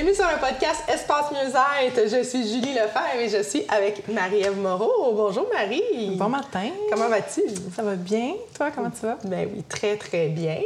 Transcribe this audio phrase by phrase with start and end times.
[0.00, 2.08] Bienvenue sur le podcast Espace Mieux-être.
[2.08, 5.12] Je suis Julie Lefebvre et je suis avec Marie-Ève Moreau.
[5.12, 6.16] Bonjour Marie.
[6.16, 6.70] Bon matin.
[6.90, 7.42] Comment vas-tu?
[7.76, 8.32] Ça va bien?
[8.56, 9.18] Toi, comment tu vas?
[9.24, 10.56] Ben oui, très, très bien.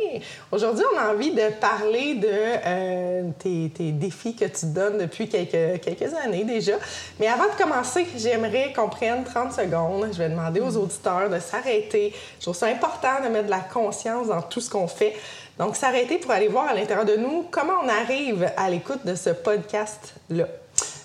[0.53, 5.81] Aujourd'hui, on a envie de parler de euh, tes, défis que tu donnes depuis quelques,
[5.81, 6.75] quelques années déjà.
[7.19, 10.11] Mais avant de commencer, j'aimerais qu'on prenne 30 secondes.
[10.13, 12.15] Je vais demander aux auditeurs de s'arrêter.
[12.39, 15.17] Je trouve ça important de mettre de la conscience dans tout ce qu'on fait.
[15.59, 19.15] Donc, s'arrêter pour aller voir à l'intérieur de nous comment on arrive à l'écoute de
[19.15, 20.47] ce podcast-là?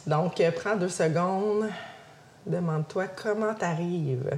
[0.08, 1.70] Donc, euh, prends deux secondes.
[2.46, 4.38] Demande-toi comment t'arrives.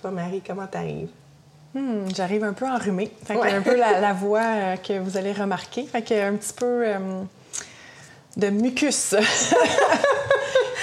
[0.00, 1.10] Toi, Marie, comment t'arrives?
[1.74, 3.10] Hmm, j'arrive un peu enrhumée.
[3.24, 5.84] Fait un peu la, voix euh, que vous allez remarquer.
[5.84, 7.22] Fait que un petit peu euh,
[8.36, 9.14] de mucus.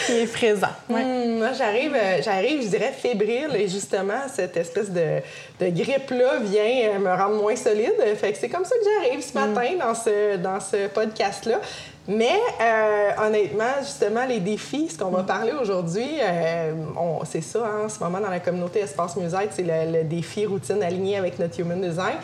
[0.10, 0.68] qui est présent.
[0.90, 5.20] Hmm, moi, j'arrive, euh, j'arrive, je dirais, fébrile et justement, cette espèce de,
[5.60, 7.94] de grippe-là vient euh, me rendre moins solide.
[8.16, 9.54] Fait que c'est comme ça que j'arrive ce hmm.
[9.54, 11.60] matin dans ce, dans ce podcast-là.
[12.08, 15.28] Mais euh, honnêtement, justement, les défis, ce qu'on va hmm.
[15.28, 16.10] parler aujourd'hui,
[17.26, 20.46] c'est ça, hein, en ce moment dans la communauté Espace Musette, c'est le, le, défi
[20.46, 22.16] routine aligné avec notre Human Design.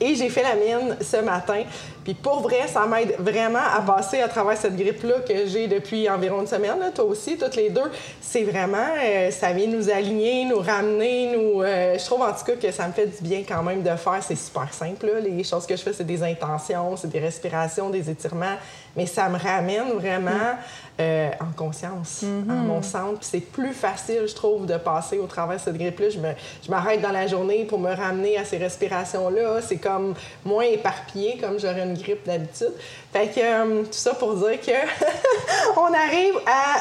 [0.00, 1.62] Et j'ai fait la mienne ce matin.
[2.04, 6.08] Puis pour vrai, ça m'aide vraiment à passer à travers cette grippe-là que j'ai depuis
[6.10, 6.78] environ une semaine.
[6.94, 7.90] Toi aussi, toutes les deux.
[8.20, 11.62] C'est vraiment, euh, ça vient nous aligner, nous ramener, nous.
[11.62, 13.90] Euh, je trouve en tout cas que ça me fait du bien quand même de
[13.90, 14.18] faire.
[14.20, 15.06] C'est super simple.
[15.22, 18.56] Les choses que je fais, c'est des intentions, c'est des respirations, des étirements.
[18.96, 20.56] Mais ça me ramène vraiment
[21.00, 22.66] euh, en conscience, à mm-hmm.
[22.66, 23.18] mon centre.
[23.20, 26.10] Puis c'est plus facile, je trouve, de passer au travers de cette grippe-là.
[26.10, 29.62] Je m'arrête dans la journée pour me ramener à ces respirations-là.
[29.62, 30.14] C'est comme
[30.44, 32.72] moins éparpillé, comme j'aurais une grippe d'habitude.
[33.12, 34.70] Fait que euh, tout ça pour dire que
[35.80, 36.34] on arrive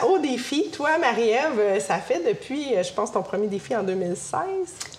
[0.10, 0.70] au défi.
[0.72, 4.42] Toi, Marie-Ève, euh, ça fait depuis, je pense, ton premier défi en 2016.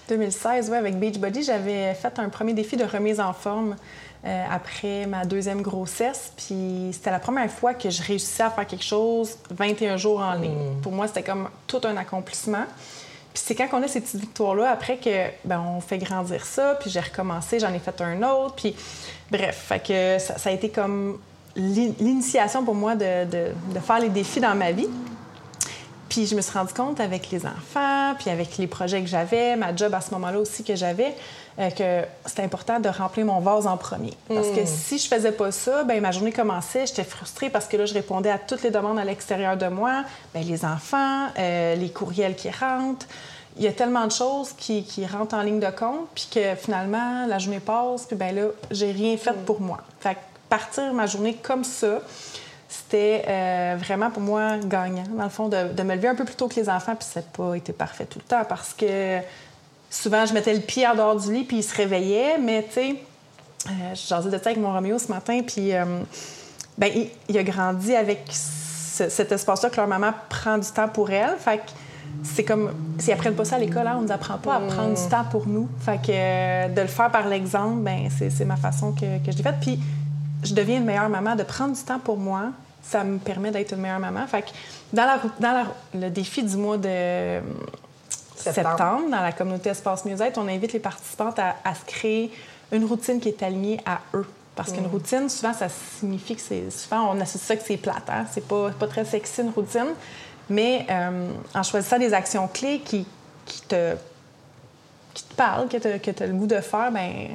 [0.09, 3.77] 2016, oui, avec Beachbody, j'avais fait un premier défi de remise en forme.
[4.25, 6.33] Euh, après ma deuxième grossesse.
[6.37, 10.35] Puis c'était la première fois que je réussissais à faire quelque chose 21 jours en
[10.35, 10.53] ligne.
[10.53, 10.81] Mm.
[10.81, 12.65] Pour moi, c'était comme tout un accomplissement.
[13.35, 16.77] Puis c'est quand on a ces petites victoires-là, après que ben, on fait grandir ça,
[16.81, 18.77] puis j'ai recommencé, j'en ai fait un autre, puis
[19.29, 21.19] bref, fait que ça, a été comme
[21.57, 24.89] l'initiation pour moi de, de, faire les défis dans ma vie.
[26.13, 29.57] Puis je me suis rendu compte avec les enfants, puis avec les projets que j'avais,
[29.57, 31.17] ma job à ce moment-là aussi que j'avais,
[31.59, 34.13] euh, que c'était important de remplir mon vase en premier.
[34.29, 34.67] Parce que hmm.
[34.67, 37.95] si je faisais pas ça, ben ma journée commençait, j'étais frustrée parce que là, je
[37.95, 42.37] répondais à toutes les demandes à l'extérieur de moi, ben, les enfants, euh, les courriels
[42.37, 43.07] qui rentrent.
[43.57, 46.55] Il y a tellement de choses qui, qui, rentrent en ligne de compte, puis que
[46.57, 49.45] finalement, la journée passe, puis ben là, j'ai rien fait hmm.
[49.47, 49.79] pour moi.
[50.01, 50.21] Fait que
[50.51, 52.01] partir ma journée comme ça,
[52.93, 56.25] c'était euh, vraiment pour moi gagnant, dans le fond, de, de, me lever un peu
[56.25, 58.75] plus tôt que les enfants, puis ça n'a pas été parfait tout le temps parce
[58.75, 59.19] que
[59.89, 62.39] souvent, je mettais le pied en dehors du lit, puis il se réveillait.
[62.39, 62.97] Mais, tu sais,
[63.69, 65.85] euh, j'ai de ça avec mon Roméo ce matin, puis euh,
[66.77, 66.91] ben,
[67.29, 71.37] il, a grandi avec cet espace-là que leur maman prend du temps pour elle.
[71.39, 71.71] Fait que
[72.25, 74.95] c'est comme, s'ils apprennent pas ça à l'école, hein, on nous apprend pas à prendre
[74.95, 75.67] du temps pour nous.
[75.81, 79.39] Fait que euh, de le faire par l'exemple, ben, c'est ma façon que, que je
[79.39, 79.61] l'ai faite.
[79.63, 79.81] Puis
[80.43, 81.37] je deviens une meilleure maman.
[81.37, 82.51] De prendre du temps pour moi,
[82.83, 84.27] ça me permet d'être une meilleure maman.
[84.27, 84.49] Fait que
[84.93, 87.41] dans, la, dans le défi du mois de
[88.37, 89.11] septembre.
[89.11, 92.33] dans la communauté Espace Mieux-être, on invite les participantes à, se créer
[92.73, 94.27] une routine qui est alignée à eux.
[94.55, 94.91] Parce qu'une mm.
[94.91, 96.71] routine, souvent, ça signifie que c'est.
[96.71, 98.09] Souvent, on associe ça que c'est plate.
[98.09, 98.27] Hein?
[98.31, 99.95] C'est pas, pas très sexy, une routine.
[100.51, 103.07] Mais euh, en choisissant des actions clés qui,
[103.47, 103.95] qui te
[105.15, 105.89] qui te parle, que tu
[106.23, 107.29] as, le goût de faire, ben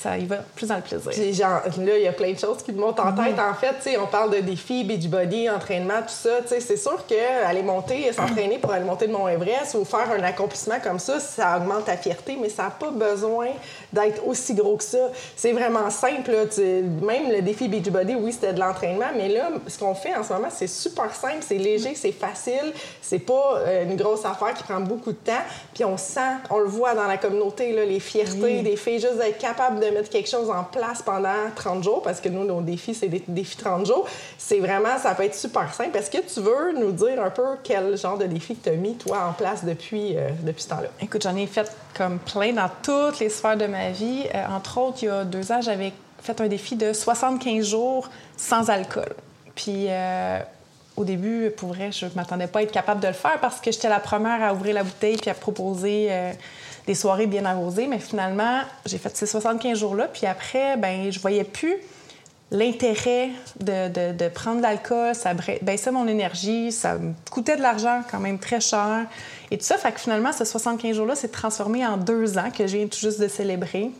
[0.00, 1.10] ça y va plus dans le plaisir.
[1.10, 3.38] Puis genre, là, il y a plein de choses qui me montent en tête.
[3.38, 6.30] En fait, on parle de défis, body, entraînement, tout ça.
[6.46, 10.80] C'est sûr qu'aller monter, s'entraîner pour aller monter de Mont Everest ou faire un accomplissement
[10.82, 13.48] comme ça, ça augmente ta fierté, mais ça n'a pas besoin
[13.92, 15.10] d'être aussi gros que ça.
[15.36, 16.30] C'est vraiment simple.
[16.30, 16.44] Là,
[17.02, 20.32] même le défi Beachbody, oui, c'était de l'entraînement, mais là, ce qu'on fait en ce
[20.32, 22.72] moment, c'est super simple, c'est léger, c'est facile,
[23.02, 25.42] c'est pas euh, une grosse affaire qui prend beaucoup de temps.
[25.74, 26.20] Puis on sent,
[26.50, 29.86] on le voit dans la communauté, là, les fiertés des filles, juste d'être capable de
[29.86, 33.22] mettre quelque chose en place pendant 30 jours, parce que nous, nos défis, c'est des
[33.28, 34.06] défis 30 jours.
[34.38, 35.96] C'est vraiment, ça peut être super simple.
[35.96, 38.94] Est-ce que tu veux nous dire un peu quel genre de défi tu as mis,
[38.94, 40.88] toi, en place depuis, euh, depuis ce temps-là?
[41.00, 44.24] Écoute, j'en ai fait comme plein dans toutes les sphères de ma vie.
[44.34, 45.92] Euh, entre autres, il y a deux ans, j'avais
[46.22, 49.12] fait un défi de 75 jours sans alcool.
[49.54, 50.38] Puis euh,
[50.96, 53.60] au début, pour vrai, je ne m'attendais pas à être capable de le faire parce
[53.60, 56.32] que j'étais la première à ouvrir la bouteille puis à proposer euh,
[56.86, 57.86] des soirées bien arrosées.
[57.86, 60.08] Mais finalement, j'ai fait ces 75 jours-là.
[60.08, 61.76] Puis après, ben je voyais plus
[62.50, 63.30] l'intérêt
[63.60, 65.14] de, de, prendre de l'alcool.
[65.14, 65.32] Ça
[65.62, 66.72] baissait mon énergie.
[66.72, 69.06] Ça me coûtait de l'argent quand même très cher.
[69.50, 72.66] Et tout ça, fait que finalement, ce 75 jours-là s'est transformé en deux ans que
[72.66, 73.90] je viens tout juste de célébrer.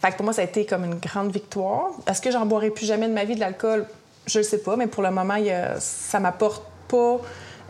[0.00, 1.90] Fait que pour moi, ça a été comme une grande victoire.
[2.06, 3.86] Est-ce que j'en boirai plus jamais de ma vie de l'alcool?
[4.26, 7.20] Je ne sais pas, mais pour le moment, il a, ça m'apporte pas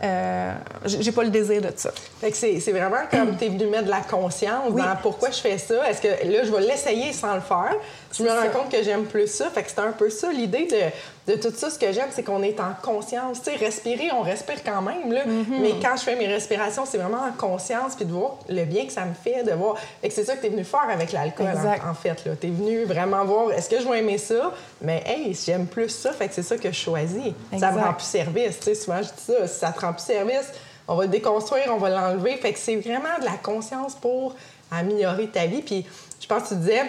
[0.01, 0.53] euh,
[0.85, 1.91] j'ai pas le désir de ça.
[2.21, 5.39] Fait que c'est vraiment comme tu es venu mettre de la conscience dans pourquoi je
[5.39, 5.89] fais ça.
[5.89, 7.75] Est-ce que là, je vais l'essayer sans le faire?
[8.17, 9.49] Je me rends compte que j'aime plus ça.
[9.49, 11.69] Fait que c'est un peu ça l'idée de, de, tout ça.
[11.69, 13.41] Ce que j'aime, c'est qu'on est en conscience.
[13.43, 15.25] Tu sais, respirer, on respire quand même, là.
[15.25, 15.59] Mm-hmm.
[15.61, 18.85] Mais quand je fais mes respirations, c'est vraiment en conscience puis de voir le bien
[18.85, 19.77] que ça me fait, de voir.
[20.01, 22.15] Fait que c'est ça que tu es venu faire avec l'alcool, en, fait.
[22.39, 24.53] Tu es venu vraiment voir est-ce que je vais aimer ça?
[24.81, 26.11] Mais hey, j'aime plus ça.
[26.11, 27.33] Fait que c'est ça que je choisis.
[27.57, 28.59] Ça me rend plus service.
[28.59, 29.47] Tu sais, souvent, je dis ça.
[29.47, 30.51] Si ça te rend plus service,
[30.87, 32.35] on va le déconstruire, on va l'enlever.
[32.37, 34.35] Fait que c'est vraiment de la conscience pour
[34.71, 35.61] améliorer ta vie.
[35.61, 35.85] Puis
[36.19, 36.83] je pense que tu disais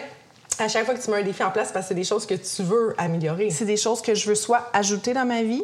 [0.61, 2.27] à chaque fois que tu mets un défi en place, parce que c'est des choses
[2.27, 3.51] que tu veux améliorer.
[3.51, 5.63] C'est des choses que je veux soit ajouter dans ma vie,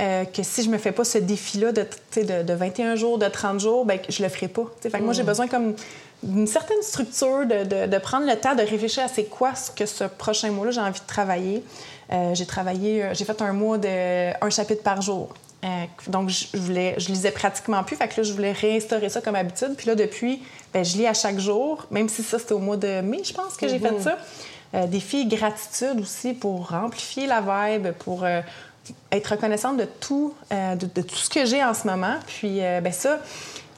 [0.00, 1.86] euh, que si je me fais pas ce défi-là de,
[2.16, 4.64] de, de, 21 jours, de 30 jours, ben, je le ferai pas.
[4.80, 5.26] Fait que moi, j'ai mm.
[5.26, 5.74] besoin comme
[6.22, 9.86] d'une certaine structure, de, de, prendre le temps de réfléchir à c'est quoi ce que
[9.86, 11.62] ce prochain mois-là j'ai envie de travailler.
[12.12, 15.28] Euh, j'ai travaillé, euh, j'ai fait un mois de un chapitre par jour.
[15.64, 17.96] Euh, donc, je, voulais, je lisais pratiquement plus.
[17.96, 19.74] Fait que là, je voulais réinstaurer ça comme habitude.
[19.76, 20.42] Puis là, depuis,
[20.72, 23.32] ben, je lis à chaque jour, même si ça, c'était au mois de mai, je
[23.32, 24.02] pense que j'ai fait mhm.
[24.02, 24.18] ça.
[24.74, 28.40] Euh, des filles gratitude aussi pour amplifier la vibe, pour euh,
[29.10, 32.16] être reconnaissante de tout, de, tout ce que j'ai en ce moment.
[32.26, 33.18] Puis, ben ça,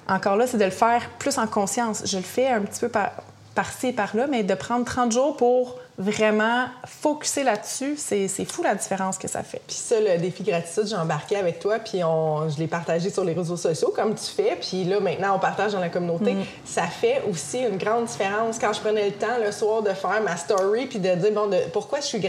[0.09, 2.03] encore là, c'est de le faire plus en conscience.
[2.05, 3.11] Je le fais un petit peu par,
[3.55, 8.75] par-ci et par-là, mais de prendre 30 jours pour vraiment focuser là-dessus, c'est fou la
[8.75, 9.61] différence que ça fait.
[9.67, 13.23] Puis ça, le défi gratitude, j'ai embarqué avec toi, puis on, je l'ai partagé sur
[13.23, 14.57] les réseaux sociaux, comme tu fais.
[14.59, 16.33] Puis là, maintenant, on partage dans la communauté.
[16.33, 16.45] Mm.
[16.65, 20.23] Ça fait aussi une grande différence quand je prenais le temps le soir de faire
[20.25, 22.23] ma story, puis de dire, bon, de, pourquoi je suis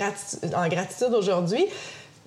[0.53, 1.65] en gratitude aujourd'hui?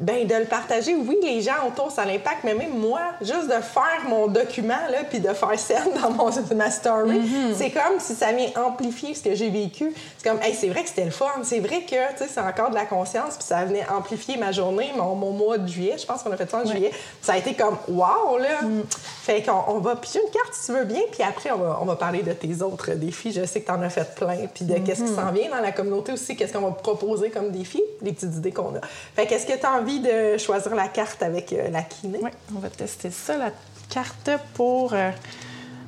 [0.01, 3.63] Ben de le partager, oui, les gens autour, ça l'impact, mais même moi, juste de
[3.63, 7.55] faire mon document, là, puis de faire scène dans mon, ma story, mm-hmm.
[7.55, 9.95] c'est comme si ça vient amplifier ce que j'ai vécu.
[10.19, 12.41] C'est comme, hey, c'est vrai que c'était le fun, c'est vrai que, tu sais, c'est
[12.41, 15.95] encore de la conscience, puis ça venait amplifier ma journée, mon, mon mois de juillet,
[15.97, 16.91] je pense qu'on a fait ça en juillet.
[17.23, 18.63] Ça a été comme, wow, là!
[18.63, 18.83] Mm.
[18.91, 21.79] Fait qu'on on va piger une carte si tu veux bien, puis après, on va,
[21.81, 23.33] on va parler de tes autres défis.
[23.33, 25.15] Je sais que tu en as fait plein, puis de qu'est-ce qui mm-hmm.
[25.15, 28.53] s'en vient dans la communauté aussi, qu'est-ce qu'on va proposer comme défi, les petites idées
[28.53, 28.81] qu'on a.
[29.15, 29.53] Fait qu'est-ce que
[29.85, 32.19] envie de choisir la carte avec euh, la kiné.
[32.23, 33.51] Oui, on va tester ça, la
[33.91, 35.11] carte pour euh,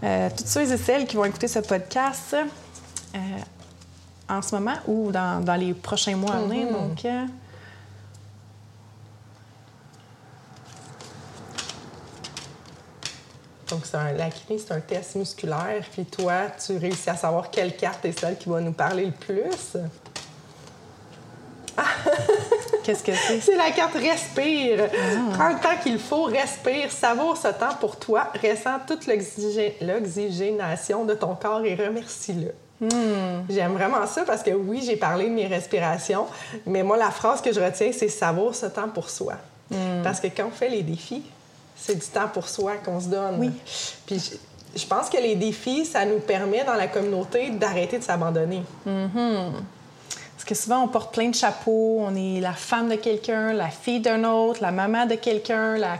[0.04, 2.36] euh, toutes ceux et celles qui vont écouter ce podcast
[4.28, 6.66] en ce moment ou dans, les prochains mois à venir.
[6.66, 6.72] Mm-hmm.
[6.72, 7.06] Donc,
[13.68, 15.82] Donc, la kiné, c'est un test musculaire.
[15.90, 19.12] Puis toi, tu réussis à savoir quelle carte est celle qui va nous parler le
[19.12, 19.76] plus.
[22.86, 23.40] Qu'est-ce que c'est?
[23.40, 24.84] C'est la carte respire.
[24.84, 25.32] Ah.
[25.32, 29.08] Prends le temps qu'il faut, respire, savoure ce temps pour toi, ressens toute
[29.80, 32.54] l'oxygénation de ton corps et remercie-le.
[32.80, 33.42] Hmm.
[33.50, 36.26] J'aime vraiment ça parce que oui, j'ai parlé de mes respirations,
[36.64, 39.34] mais moi, la phrase que je retiens, c'est savoure ce temps pour soi.
[39.68, 40.02] Hmm.
[40.04, 41.24] Parce que quand on fait les défis,
[41.74, 43.40] c'est du temps pour soi qu'on se donne.
[43.40, 43.50] Oui.
[44.06, 44.38] Puis
[44.76, 48.62] je, pense que les défis, ça nous permet dans la communauté d'arrêter de s'abandonner.
[48.86, 49.50] Mm-hmm
[50.46, 51.98] que souvent, on porte plein de chapeaux.
[52.00, 55.98] On est la femme de quelqu'un, la fille d'un autre, la maman de quelqu'un, la,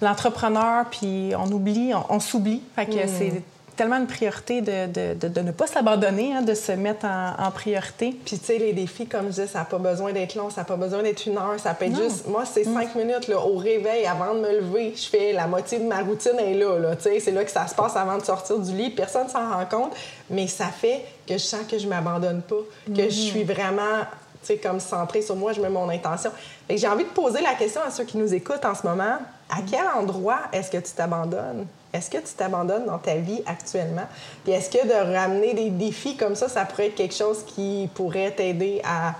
[0.00, 2.62] l'entrepreneur, puis on oublie, on, s'oublie.
[2.74, 3.42] Fait que mm.
[3.78, 8.14] Tellement une priorité de, de, de, ne pas s'abandonner, hein, de se mettre en, priorité.
[8.24, 10.62] Puis, tu sais, les défis, comme je disais, ça n'a pas besoin d'être long, ça
[10.62, 12.26] n'a pas besoin d'être une heure, ça peut être juste.
[12.26, 12.74] Moi, c'est mm.
[12.74, 14.92] cinq minutes là, au réveil avant de me lever.
[14.96, 16.76] Je fais la moitié de ma routine est là.
[16.78, 18.90] là tu sais, c'est là que ça se passe avant de sortir du lit.
[18.90, 19.92] Personne ne s'en rend compte,
[20.28, 22.62] mais ça fait que je sens que je m'abandonne pas,
[22.94, 24.02] que je suis vraiment
[24.42, 26.30] tu sais, comme centrée sur moi, je mets mon intention.
[26.68, 29.18] J'ai envie de poser la question à ceux qui nous écoutent en ce moment.
[29.50, 31.66] À quel endroit est-ce que tu t'abandonnes?
[31.92, 34.06] Est-ce que tu t'abandonnes dans ta vie actuellement?
[34.44, 37.88] Puis est-ce que de ramener des défis comme ça, ça pourrait être quelque chose qui
[37.94, 39.14] pourrait t'aider à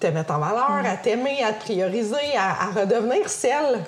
[0.00, 3.84] te mettre en valeur, à t'aimer, à te prioriser, à, redevenir celle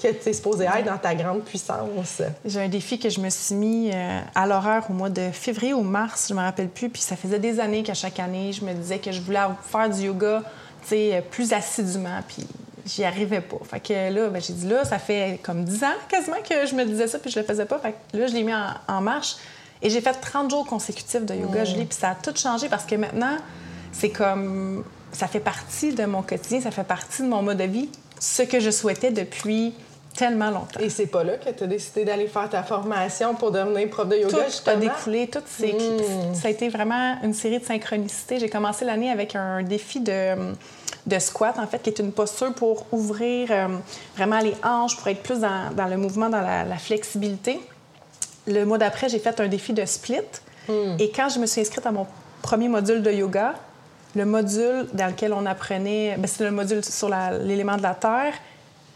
[0.00, 2.22] que tu es supposée être dans ta grande puissance?
[2.44, 5.74] J'ai un défi que je me suis mis euh, à l'horreur au mois de février
[5.74, 6.88] ou mars, je me rappelle plus.
[6.88, 9.90] Puis ça faisait des années qu'à chaque année, je me disais que je voulais faire
[9.90, 10.42] du yoga
[11.30, 12.20] plus assidûment.
[12.26, 12.46] Puis
[12.86, 13.58] j'y arrivais pas.
[13.68, 16.74] Fait que là, ben, j'ai dit là, ça fait comme 10 ans quasiment que je
[16.74, 17.78] me disais ça, puis je le faisais pas.
[17.78, 19.36] Fait que là, je l'ai mis en, marche.
[19.80, 22.84] Et j'ai fait 30 jours consécutifs de yoga, Julie, puis ça a tout changé parce
[22.84, 23.36] que maintenant,
[23.92, 24.84] c'est comme.
[25.12, 28.42] Ça fait partie de mon quotidien, ça fait partie de mon mode de vie, ce
[28.42, 29.74] que je souhaitais depuis
[30.16, 30.80] tellement longtemps.
[30.80, 34.08] Et c'est pas là que tu as décidé d'aller faire ta formation pour devenir prof
[34.08, 36.34] de yoga, tout a découlé, tout c'est hmm.
[36.34, 38.38] Ça a été vraiment une série de synchronicités.
[38.38, 40.34] J'ai commencé l'année avec un défi de
[41.06, 43.68] de squat, en fait, qui est une posture pour ouvrir euh,
[44.16, 47.60] vraiment les hanches, pour être plus dans, le mouvement, dans la, flexibilité.
[48.46, 50.20] Le mois d'après, j'ai fait un défi de split.
[50.68, 50.96] Hmm.
[50.98, 52.06] Et quand je me suis inscrite à mon
[52.40, 53.54] premier module de yoga,
[54.14, 58.34] le module dans lequel on apprenait, ben, c'est le module sur l'élément de la terre,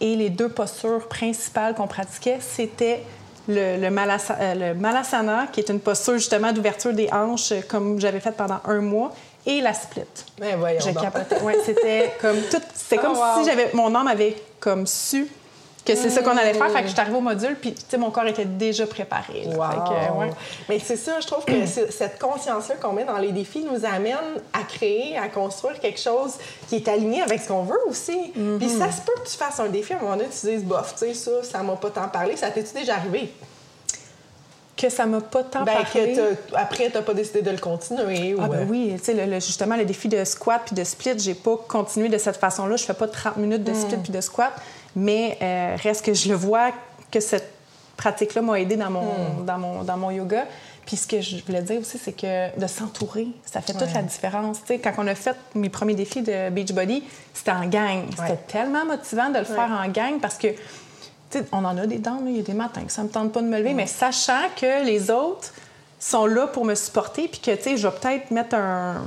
[0.00, 3.02] et les deux postures principales qu'on pratiquait, c'était
[3.48, 8.20] le, le, euh, le, malasana, qui est une posture justement d'ouverture des hanches, comme j'avais
[8.20, 9.14] fait pendant un mois,
[9.46, 10.02] et la split.
[10.38, 11.36] Ben voyons J'ai capoté.
[11.36, 12.62] Ouais, c'était comme tout.
[12.74, 15.28] C'était comme oh, si j'avais mon âme avait comme su
[15.86, 16.70] que c'est ça qu'on allait faire.
[16.70, 19.46] Fait que je suis arrivée au module, puis mon corps était déjà préparé.
[19.46, 20.18] Wow.
[20.18, 20.30] ouais.
[20.68, 24.16] Mais c'est ça, je trouve que cette conscience-là qu'on met dans les défis nous amène
[24.52, 26.34] à créer, à construire quelque chose
[26.68, 28.32] qui est aligné avec ce qu'on veut aussi.
[28.36, 28.58] Mm-hmm.
[28.58, 30.46] Puis ça se peut que tu fasses un défi à un moment donné, tu te
[30.46, 32.36] dises, bof, tu sais, ça, ça m'a pas tant parlé.
[32.36, 33.32] Ça t'est-tu déjà arrivé?
[34.76, 36.14] Que ça m'a pas tant ben, parlé.
[36.14, 38.34] Que après, tu n'as pas décidé de le continuer.
[38.34, 38.40] Ou...
[38.42, 41.56] Ah ben oui, tu sais, justement, le défi de squat puis de split, j'ai pas
[41.68, 42.76] continué de cette façon-là.
[42.76, 44.02] Je fais pas 30 minutes de split hmm.
[44.02, 44.52] puis de squat,
[44.94, 46.72] mais euh, reste que je le vois
[47.10, 47.50] que cette
[47.96, 49.46] pratique-là m'a aidé dans mon, hmm.
[49.46, 50.44] dans, mon, dans mon yoga.
[50.84, 54.02] Puis ce que je voulais dire aussi, c'est que de s'entourer, ça fait toute la
[54.02, 54.60] différence.
[54.60, 57.02] Tu sais, quand on a fait mes premiers défis de Beachbody,
[57.34, 58.04] c'était en gang.
[58.16, 60.48] C'était tellement motivant de le faire en gang parce que
[61.52, 63.42] on en a des dents, il y a des matins que ça me tente pas
[63.42, 65.52] de me lever, mais sachant que les autres
[65.98, 69.02] sont là pour me supporter, puis que, je vais peut-être mettre un,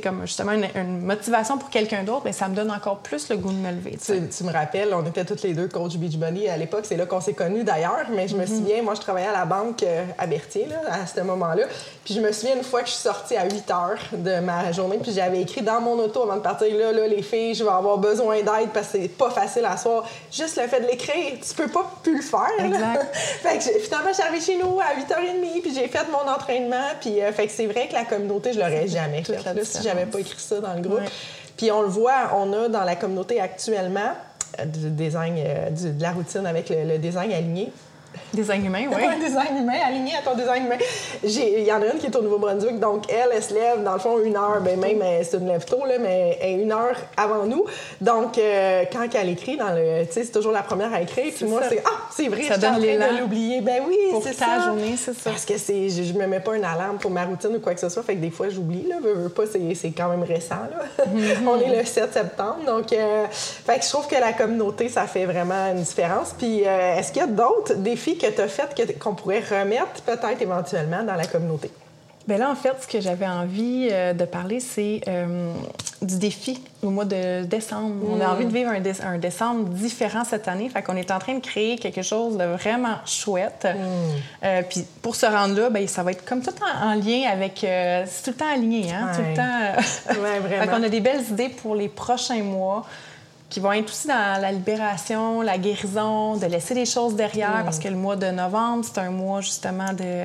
[0.00, 3.52] comme justement une, motivation pour quelqu'un d'autre, mais ça me donne encore plus le goût
[3.52, 3.98] de me lever.
[4.04, 6.84] Tu, me rappelles, on était toutes les deux coach Beachbody à l'époque.
[6.84, 8.46] C'est là qu'on s'est connus d'ailleurs, mais je me mhm.
[8.46, 11.64] souviens, moi, je travaillais à la banque euh, à Berthier là, à ce moment-là.
[12.04, 14.72] Puis je me souviens une fois que je suis sortie à 8 heures de ma
[14.72, 17.64] journée, puis j'avais écrit dans mon auto avant de partir là, là, les filles, je
[17.64, 20.08] vais avoir besoin d'aide parce que c'est pas facile à soir.
[20.30, 22.50] Juste le fait de l'écrire, tu peux pas plus le faire.
[22.58, 23.14] Exact.
[23.16, 26.88] fait que finalement, je suis arrivée chez nous à 8h30, puis j'ai fait mon entraînement.
[27.00, 30.20] Puis euh, fait que c'est vrai que la communauté, je l'aurais jamais fait j'avais pas
[30.20, 31.00] écrit ça dans le groupe.
[31.56, 34.12] Puis on le voit, on a dans la communauté actuellement
[34.58, 37.72] euh, du design, euh, de la routine avec le design aligné.
[38.32, 39.04] Design humain, oui.
[39.04, 40.78] un design humain, aligné à ton design humain.
[41.22, 43.94] Il y en a une qui est au Nouveau-Brunswick, donc elle, elle se lève, dans
[43.94, 46.72] le fond, une heure, ben même, c'est une lève tôt, là, mais elle est une
[46.72, 47.64] heure avant nous.
[48.00, 51.32] Donc, euh, quand elle écrit, dans le, tu sais, c'est toujours la première à écrire,
[51.34, 53.60] puis moi, c'est, ah, c'est vrai, ça je suis en train de l'oublier.
[53.60, 54.66] Ben oui, c'est ça.
[54.66, 55.30] journée, c'est ça.
[55.30, 57.74] Parce que c'est, je, je, me mets pas une alarme pour ma routine ou quoi
[57.74, 60.22] que ce soit, fait que des fois, j'oublie, là, veux, veux pas, c'est, quand même
[60.22, 61.04] récent, là.
[61.06, 61.46] Mm-hmm.
[61.48, 65.06] On est le 7 septembre, donc, euh, fait que je trouve que la communauté, ça
[65.06, 66.34] fait vraiment une différence.
[66.36, 70.02] Puis, euh, est-ce qu'il y a d'autres défis que tu as fait qu'on pourrait remettre
[70.04, 71.70] peut-être éventuellement dans la communauté?
[72.28, 75.52] Bien là, en fait, ce que j'avais envie euh, de parler, c'est euh,
[76.02, 77.94] du défi au mois de décembre.
[78.08, 78.30] On a mm.
[78.30, 80.68] envie de vivre un, décembre différent cette année.
[80.68, 83.66] Fait qu'on est en train de créer quelque chose de vraiment chouette.
[83.66, 84.44] Mm.
[84.44, 87.58] Euh, puis pour se rendre là, bien, ça va être comme tout en, lien avec...
[87.60, 89.10] c'est tout le temps aligné, hein?
[89.14, 90.20] Tout le temps...
[90.22, 90.62] ouais, vraiment.
[90.62, 92.86] fait qu'on a des belles idées pour les prochains mois
[93.50, 97.64] qui vont être aussi dans la libération, la guérison, de laisser les choses derrière, mm.
[97.64, 100.24] parce que le mois de novembre, c'est un mois justement de,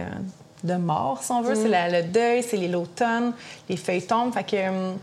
[0.64, 1.56] de mort, si on veut.
[1.56, 1.92] C'est mm.
[1.92, 3.34] le deuil, c'est l'automne,
[3.70, 4.34] les feuilles tombent.
[4.34, 4.98] Fait que hum,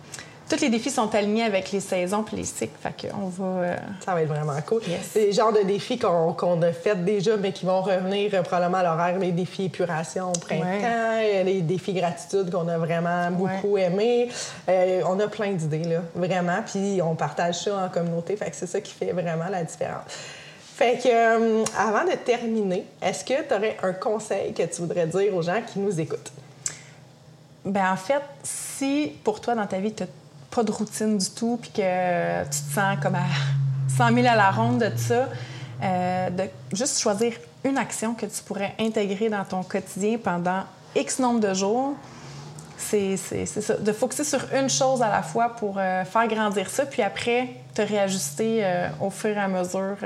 [0.48, 2.76] tous les défis sont alignés avec les saisons puis les cycles.
[2.80, 3.44] Fait qu'on va.
[3.44, 4.82] Euh, Ça va être vraiment cool.
[5.02, 8.78] C'est le genre de défis qu'on a fait déjà, mais qui vont revenir euh, probablement
[8.78, 9.18] à l'horaire.
[9.18, 14.28] Les défis épuration au printemps, euh, les défis gratitude qu'on a vraiment beaucoup aimé.
[14.68, 16.62] on a plein d'idées, là, vraiment.
[16.66, 18.36] Puis on partage ça en communauté.
[18.36, 20.04] Fait que c'est ça qui fait vraiment la différence.
[20.76, 25.06] Fait que, euh, avant de terminer, est-ce que tu aurais un conseil que tu voudrais
[25.06, 26.32] dire aux gens qui nous écoutent?
[27.64, 30.08] Ben en fait, si pour toi, dans ta vie, tu n'as
[30.50, 33.22] pas de routine du tout, puis que tu te sens comme à
[33.96, 35.28] 100 000 à la ronde de ça,
[35.80, 40.64] euh, de juste choisir une action que tu pourrais intégrer dans ton quotidien pendant
[40.96, 41.94] X nombre de jours,
[42.76, 43.74] c'est ça.
[43.74, 47.50] De focuser sur une chose à la fois pour euh, faire grandir ça, puis après,
[47.74, 48.64] te réajuster
[49.00, 49.96] au fur et à mesure.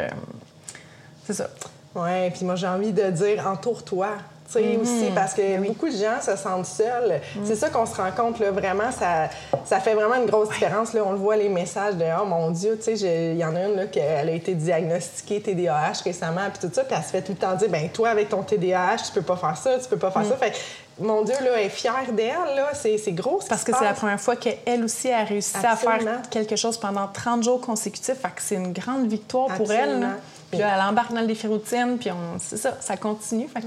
[1.29, 1.51] C'est ça.
[1.95, 4.09] Oui, puis moi, j'ai envie de dire entoure-toi
[4.47, 7.21] tu sais, aussi, parce que ben beaucoup de gens se sentent seuls.
[7.37, 7.43] Mhm.
[7.45, 9.29] C'est ça qu'on se rend compte, là, vraiment, ça,
[9.67, 10.95] ça fait vraiment une grosse différence.
[10.95, 11.03] Là.
[11.05, 13.67] On le voit, les messages de «Oh mon Dieu!» Tu sais, il y en a
[13.67, 17.21] une, là, qui a été diagnostiquée TDAH récemment, puis tout ça, puis elle se fait
[17.21, 19.87] tout le temps dire «ben toi, avec ton TDAH, tu peux pas faire ça, tu
[19.87, 20.33] peux pas faire ça.
[20.33, 20.39] Mhm.
[20.39, 20.55] Fait
[20.99, 22.71] mon Dieu, là, elle est fière d'elle, là.
[22.73, 23.41] C'est, gros.
[23.49, 27.07] Parce que c'est la première fois qu'elle aussi a réussi à faire quelque chose pendant
[27.07, 28.17] 30 jours consécutifs.
[28.21, 30.09] Fait que c'est une grande victoire pour elle.
[30.51, 32.39] Puis là, elle embarque dans le défi routine, puis on...
[32.39, 33.49] c'est ça, ça continue.
[33.49, 33.67] Fait que,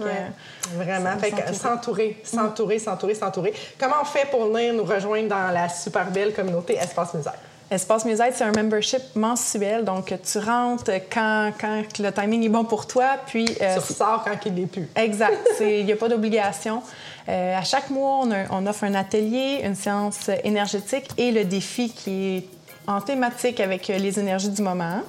[0.75, 1.17] Vraiment.
[1.19, 3.53] Fait que s'entourer, s'entourer, s'entourer, s'entourer.
[3.79, 7.33] Comment on fait pour venir nous rejoindre dans la super belle communauté Espace Musette?
[7.69, 9.85] Espace Musette, c'est un membership mensuel.
[9.85, 13.45] Donc, tu rentres quand, quand le timing est bon pour toi, puis...
[13.61, 14.89] Euh, tu ressors quand il n'est plus.
[14.95, 15.38] Exact.
[15.61, 16.83] Il n'y a pas d'obligation.
[17.29, 21.93] Euh, à chaque mois, on, on, offre un atelier, une séance énergétique et le défi
[21.93, 22.47] qui est
[22.88, 25.01] en thématique avec les énergies du moment.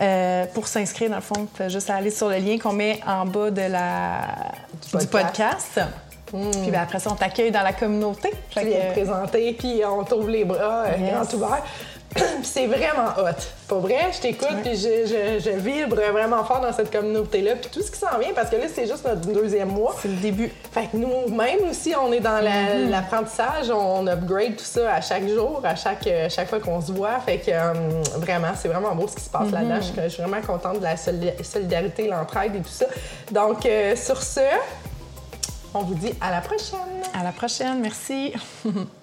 [0.00, 3.26] Euh, pour s'inscrire, dans le fond, tu juste aller sur le lien qu'on met en
[3.26, 4.20] bas de la...
[4.98, 5.80] du podcast.
[6.32, 6.50] Hmm.
[6.50, 8.30] Puis ben, après ça, on t'accueille dans la communauté.
[8.54, 8.92] Puis que...
[8.92, 11.12] présenté, puis on t'ouvre les bras, euh, yes.
[11.12, 11.64] grand ouvert.
[12.42, 13.40] c'est vraiment hot.
[13.66, 17.56] Pour vrai, je t'écoute puis je, je, vibre vraiment fort dans cette communauté-là.
[17.56, 19.94] Puis tout ce qui s'en vient, parce que là, c'est juste notre deuxième mois.
[20.00, 20.50] C'est le début.
[20.72, 22.88] Fait que nous-mêmes aussi, on est dans mm-hmm.
[22.88, 23.70] l'apprentissage.
[23.70, 27.18] on upgrade tout ça à chaque jour, à chaque, chaque fois qu'on se voit.
[27.20, 27.72] Fait que euh,
[28.16, 29.76] vraiment, c'est vraiment beau ce qui se passe là-dedans.
[29.76, 30.02] Mm-hmm.
[30.04, 32.86] Je, suis vraiment contente de la solidarité, l'entraide et tout ça.
[33.30, 34.40] Donc, euh, sur ce,
[35.74, 36.78] on vous dit à la prochaine.
[37.18, 37.80] À la prochaine.
[37.80, 38.32] Merci.